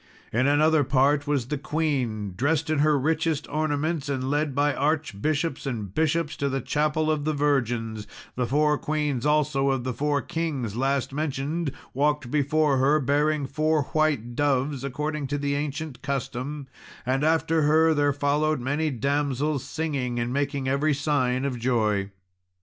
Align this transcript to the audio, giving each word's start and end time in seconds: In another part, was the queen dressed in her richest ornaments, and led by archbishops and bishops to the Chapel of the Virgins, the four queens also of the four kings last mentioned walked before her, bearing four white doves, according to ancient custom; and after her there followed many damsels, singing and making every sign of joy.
In 0.33 0.47
another 0.47 0.83
part, 0.83 1.27
was 1.27 1.45
the 1.49 1.59
queen 1.59 2.33
dressed 2.35 2.71
in 2.71 2.79
her 2.79 2.97
richest 2.97 3.47
ornaments, 3.49 4.09
and 4.09 4.31
led 4.31 4.55
by 4.55 4.73
archbishops 4.73 5.67
and 5.67 5.93
bishops 5.93 6.35
to 6.37 6.49
the 6.49 6.59
Chapel 6.59 7.11
of 7.11 7.23
the 7.23 7.35
Virgins, 7.35 8.07
the 8.35 8.47
four 8.47 8.79
queens 8.79 9.27
also 9.27 9.69
of 9.69 9.83
the 9.83 9.93
four 9.93 10.23
kings 10.23 10.75
last 10.75 11.13
mentioned 11.13 11.71
walked 11.93 12.31
before 12.31 12.77
her, 12.77 12.99
bearing 12.99 13.45
four 13.45 13.83
white 13.93 14.35
doves, 14.35 14.83
according 14.83 15.27
to 15.27 15.53
ancient 15.53 16.01
custom; 16.01 16.65
and 17.05 17.23
after 17.23 17.61
her 17.61 17.93
there 17.93 18.11
followed 18.11 18.59
many 18.59 18.89
damsels, 18.89 19.63
singing 19.63 20.19
and 20.19 20.33
making 20.33 20.67
every 20.67 20.95
sign 20.95 21.45
of 21.45 21.59
joy. 21.59 22.09